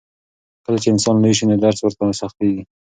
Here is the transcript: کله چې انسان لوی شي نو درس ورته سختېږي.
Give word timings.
کله 0.65 0.77
چې 0.83 0.87
انسان 0.93 1.15
لوی 1.23 1.33
شي 1.37 1.43
نو 1.49 1.55
درس 1.65 1.79
ورته 1.81 2.05
سختېږي. 2.21 2.63